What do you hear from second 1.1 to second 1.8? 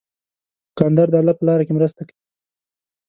الله په لاره کې